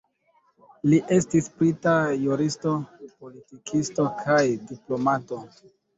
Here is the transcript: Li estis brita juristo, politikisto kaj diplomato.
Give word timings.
Li 0.93 0.99
estis 1.17 1.49
brita 1.59 1.93
juristo, 2.21 2.73
politikisto 3.21 4.07
kaj 4.23 4.43
diplomato. 4.73 5.45